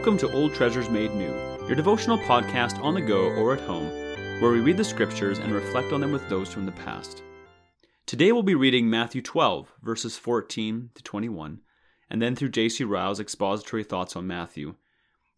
[0.00, 1.34] Welcome to Old Treasures Made New,
[1.66, 3.84] your devotional podcast on the go or at home,
[4.40, 7.22] where we read the scriptures and reflect on them with those from the past.
[8.06, 11.60] Today we'll be reading Matthew 12, verses 14 to 21,
[12.08, 12.82] and then through J.C.
[12.82, 14.76] Ryle's expository thoughts on Matthew.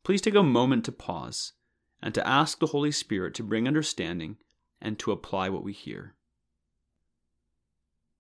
[0.05, 1.55] Please take a moment to pause
[2.01, 4.37] and to ask the Holy Spirit to bring understanding
[4.81, 6.15] and to apply what we hear.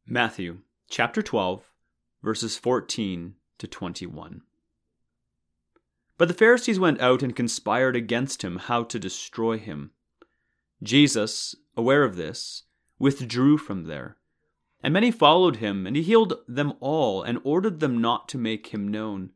[0.04, 1.70] Matthew chapter 12,
[2.20, 4.42] verses 14 to 21.
[6.22, 9.90] But the Pharisees went out and conspired against him how to destroy him.
[10.80, 12.62] Jesus, aware of this,
[12.96, 14.18] withdrew from there.
[14.84, 18.68] And many followed him, and he healed them all, and ordered them not to make
[18.68, 19.32] him known.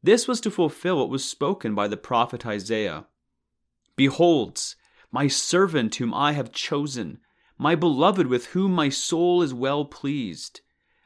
[0.00, 3.06] This was to fulfill what was spoken by the prophet Isaiah
[3.96, 4.76] Behold,
[5.10, 7.18] my servant whom I have chosen,
[7.58, 10.60] my beloved with whom my soul is well pleased.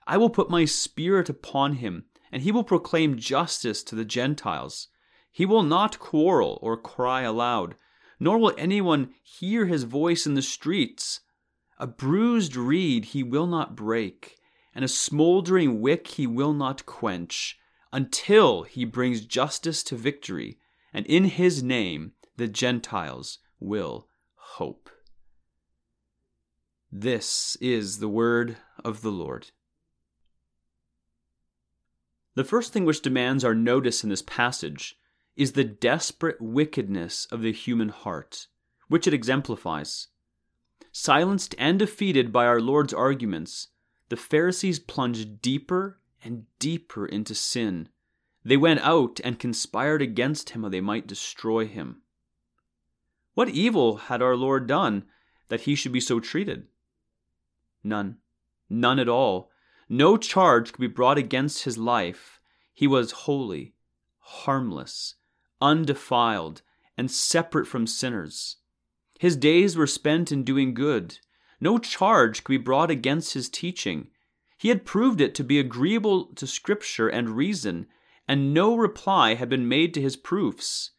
[0.07, 4.89] I will put my spirit upon him, and he will proclaim justice to the Gentiles.
[5.37, 7.77] He will not quarrel or cry aloud,
[8.19, 11.21] nor will anyone hear his voice in the streets.
[11.77, 14.39] A bruised reed he will not break,
[14.75, 17.59] and a smoldering wick he will not quench,
[17.93, 20.59] until he brings justice to victory,
[20.91, 24.89] and in his name the Gentiles will hope.
[26.91, 29.51] This is the word of the Lord.
[32.37, 34.97] The first thing which demands our notice in this passage
[35.37, 38.47] is the desperate wickedness of the human heart,
[38.89, 40.09] which it exemplifies.
[40.93, 43.69] Silenced and defeated by our Lord's arguments,
[44.09, 47.89] the Pharisees plunged deeper and deeper into sin.
[48.45, 52.03] They went out and conspired against him how they might destroy him.
[53.35, 55.05] What evil had our Lord done
[55.49, 56.67] that he should be so treated?
[57.85, 58.17] None.
[58.71, 59.51] None at all.
[59.89, 62.41] No charge could be brought against his life.
[62.73, 63.75] He was holy,
[64.19, 65.17] harmless,
[65.61, 66.63] undefiled,
[66.97, 68.57] and separate from sinners.
[69.19, 71.19] His days were spent in doing good.
[71.61, 74.09] No charge could be brought against his teaching.
[74.59, 77.87] He had proved it to be agreeable to Scripture and reason,
[78.29, 80.93] and no reply had been made to his proofs.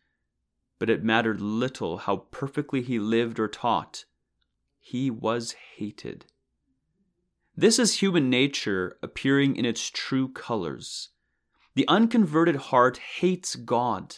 [0.80, 4.06] But it mattered little how perfectly he lived or taught.
[4.80, 6.26] He was hated.
[7.56, 11.10] This is human nature appearing in its true colors.
[11.74, 14.18] The unconverted heart hates God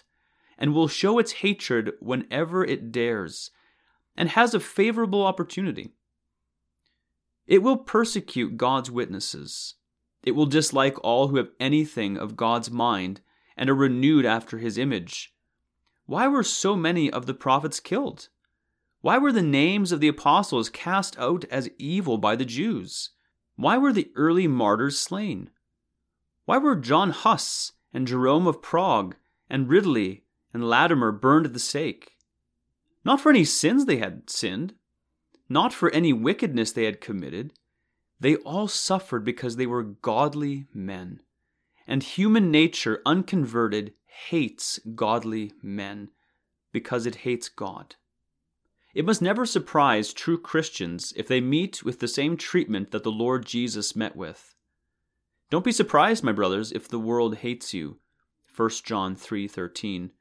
[0.59, 3.49] and will show its hatred whenever it dares
[4.15, 5.93] and has a favorable opportunity.
[7.47, 9.75] It will persecute God's witnesses.
[10.21, 13.21] It will dislike all who have anything of God's mind
[13.55, 15.33] and are renewed after his image.
[16.05, 18.27] Why were so many of the prophets killed?
[19.01, 23.11] Why were the names of the apostles cast out as evil by the Jews?
[23.55, 25.49] Why were the early martyrs slain?
[26.43, 29.15] Why were John Huss and Jerome of Prague
[29.49, 32.11] and Ridley and Latimer burned at the stake.
[33.05, 34.73] Not for any sins they had sinned,
[35.47, 37.53] not for any wickedness they had committed.
[38.19, 41.21] They all suffered because they were godly men.
[41.87, 46.09] And human nature, unconverted, hates godly men
[46.71, 47.95] because it hates God.
[48.93, 53.11] It must never surprise true Christians if they meet with the same treatment that the
[53.11, 54.55] Lord Jesus met with.
[55.49, 57.99] Don't be surprised, my brothers, if the world hates you.
[58.55, 60.11] 1 John 3:13.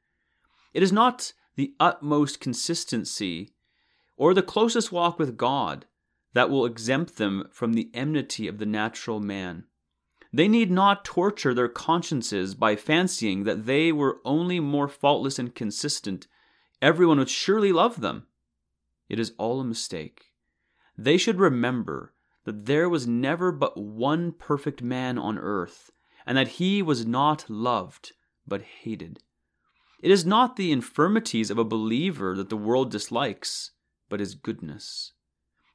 [0.73, 3.51] It is not the utmost consistency
[4.17, 5.85] or the closest walk with God
[6.33, 9.65] that will exempt them from the enmity of the natural man.
[10.31, 15.55] They need not torture their consciences by fancying that they were only more faultless and
[15.55, 16.27] consistent.
[16.81, 18.27] Everyone would surely love them.
[19.07, 20.33] It is all a mistake.
[20.95, 22.13] They should remember
[22.43, 25.91] that there was never but one perfect man on earth,
[26.25, 28.11] and that he was not loved,
[28.47, 29.19] but hated.
[30.01, 33.71] It is not the infirmities of a believer that the world dislikes,
[34.07, 35.13] but his goodness.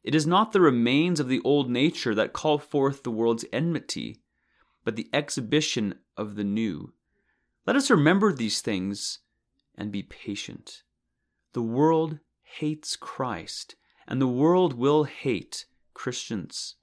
[0.02, 4.20] It is not the remains of the old nature that call forth the world's enmity,
[4.84, 6.92] but the exhibition of the new.
[7.66, 9.20] Let us remember these things
[9.74, 10.82] and be patient.
[11.52, 16.76] The world hates Christ, and the world will hate Christians.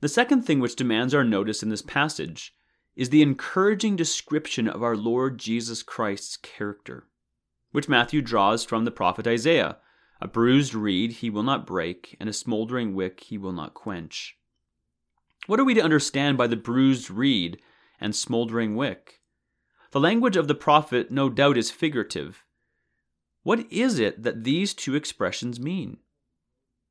[0.00, 2.54] The second thing which demands our notice in this passage
[2.96, 7.08] is the encouraging description of our Lord Jesus Christ's character,
[7.72, 9.78] which Matthew draws from the prophet Isaiah
[10.20, 14.36] A bruised reed he will not break, and a smoldering wick he will not quench.
[15.46, 17.60] What are we to understand by the bruised reed
[18.00, 19.20] and smoldering wick?
[19.90, 22.44] The language of the prophet, no doubt, is figurative.
[23.42, 25.98] What is it that these two expressions mean?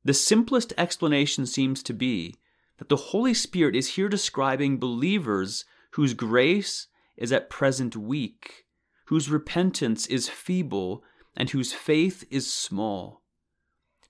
[0.04, 2.36] The simplest explanation seems to be
[2.78, 5.64] that the Holy Spirit is here describing believers
[5.94, 8.64] whose grace is at present weak
[9.06, 11.02] whose repentance is feeble
[11.36, 13.22] and whose faith is small.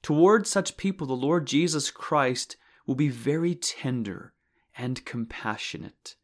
[0.02, 4.34] Toward such people, the Lord Jesus Christ will be very tender
[4.76, 6.16] and compassionate.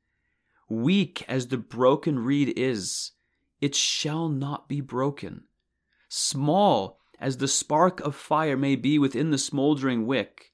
[0.68, 3.12] Weak as the broken reed is,
[3.60, 5.44] it shall not be broken.
[6.08, 10.52] Small as the spark of fire may be within the smoldering wick,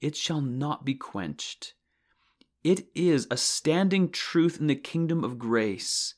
[0.00, 1.74] it shall not be quenched.
[2.64, 6.14] It is a standing truth in the kingdom of grace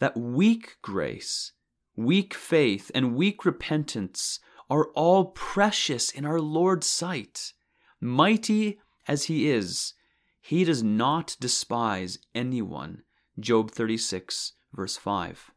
[0.00, 1.52] that weak grace,
[1.96, 4.38] weak faith, and weak repentance
[4.68, 7.54] are all precious in our Lord's sight.
[8.02, 9.94] Mighty as he is,
[10.42, 13.02] he does not despise anyone.
[13.40, 15.50] Job 36, verse 5.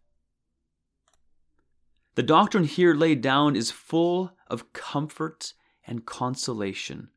[2.16, 5.54] The doctrine here laid down is full of comfort
[5.86, 7.10] and consolation.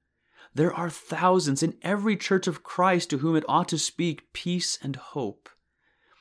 [0.55, 4.79] There are thousands in every church of Christ to whom it ought to speak peace
[4.81, 5.49] and hope.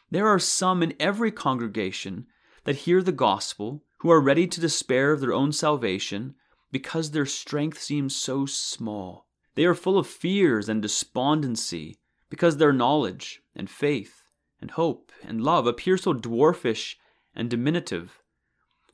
[0.09, 2.27] There are some in every congregation
[2.63, 6.35] that hear the gospel, who are ready to despair of their own salvation
[6.71, 9.27] because their strength seems so small.
[9.56, 12.00] They are full of fears and despondency
[12.30, 14.24] because their knowledge and faith
[14.59, 16.95] and hope and love appear so dwarfish
[17.35, 18.21] and diminutive.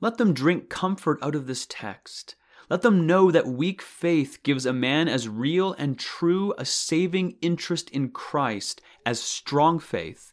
[0.01, 2.35] Let them drink comfort out of this text.
[2.69, 7.37] Let them know that weak faith gives a man as real and true a saving
[7.41, 10.31] interest in Christ as strong faith,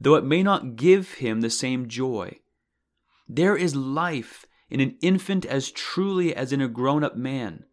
[0.00, 2.38] though it may not give him the same joy.
[3.28, 7.64] There is life in an infant as truly as in a grown up man.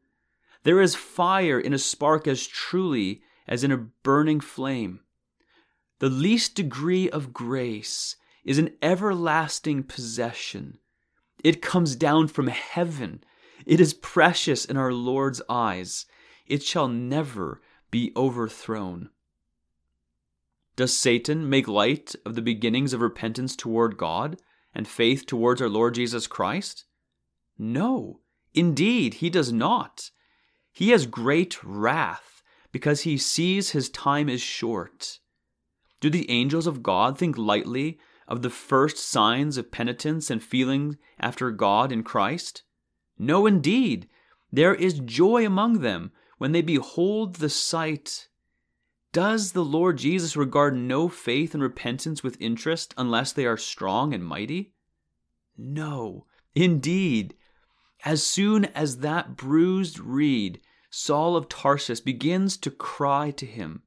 [0.63, 4.99] There is fire in a spark as truly as in a burning flame.
[5.99, 10.79] The least degree of grace is an everlasting possession.
[11.43, 13.23] It comes down from heaven.
[13.65, 16.05] It is precious in our Lord's eyes.
[16.47, 19.09] It shall never be overthrown.
[20.75, 24.37] Does Satan make light of the beginnings of repentance toward God?
[24.73, 26.85] and faith towards our Lord Jesus Christ?
[27.57, 28.21] No,
[28.53, 30.11] indeed, he does not.
[30.71, 32.41] He has great wrath
[32.71, 35.19] because he sees his time is short.
[35.99, 40.97] Do the angels of God think lightly of the first signs of penitence and feeling
[41.19, 42.63] after God in Christ?
[43.21, 44.09] No, indeed.
[44.51, 48.27] There is joy among them when they behold the sight
[49.13, 54.13] does the Lord Jesus regard no faith and repentance with interest unless they are strong
[54.13, 54.73] and mighty?
[55.57, 57.35] No, indeed.
[58.05, 63.83] As soon as that bruised reed, Saul of Tarsus, begins to cry to him,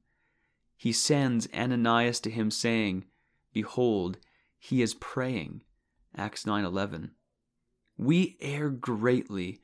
[0.77, 3.05] he sends Ananias to him, saying,
[3.51, 4.17] Behold,
[4.59, 5.63] he is praying.
[6.15, 7.11] Acts 9:11.
[7.97, 9.61] We err greatly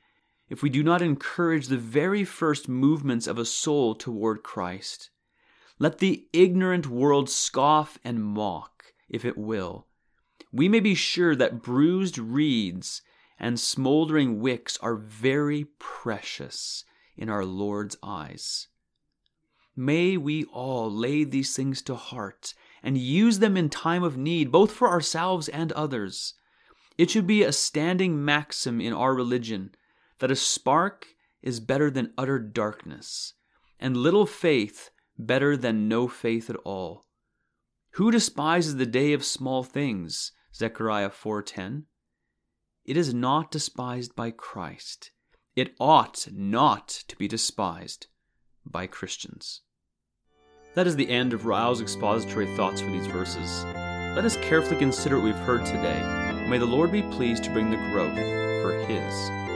[0.48, 5.10] if we do not encourage the very first movements of a soul toward Christ.
[5.78, 9.86] Let the ignorant world scoff and mock, if it will.
[10.52, 13.02] We may be sure that bruised reeds
[13.38, 16.84] and smoldering wicks are very precious
[17.16, 18.68] in our Lord's eyes.
[19.74, 24.52] May we all lay these things to heart and use them in time of need,
[24.52, 26.34] both for ourselves and others.
[26.98, 29.74] It should be a standing maxim in our religion
[30.18, 31.06] that a spark
[31.42, 33.34] is better than utter darkness,
[33.80, 37.06] and little faith better than no faith at all.
[37.92, 40.32] Who despises the day of small things?
[40.54, 41.86] Zechariah 4:10.
[42.84, 45.12] It is not despised by Christ.
[45.54, 48.06] It ought not to be despised
[48.64, 49.60] by Christians.
[50.74, 53.64] That is the end of Ryle's expository thoughts for these verses.
[54.14, 56.21] Let us carefully consider what we've heard today.
[56.48, 58.14] May the Lord be pleased to bring the growth
[58.62, 59.51] for His